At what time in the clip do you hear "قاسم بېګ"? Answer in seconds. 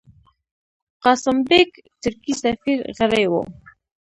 1.03-1.69